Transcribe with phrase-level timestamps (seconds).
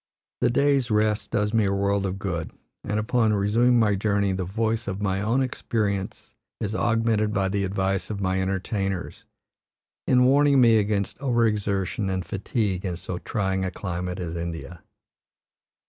[0.39, 2.49] The day's rest does me a world of good,
[2.83, 7.63] and upon resuming my journey the voice of my own experience is augmented by the
[7.63, 9.25] advice of my entertainers,
[10.07, 14.81] in warning me against overexertion and fatigue in so trying a climate as India.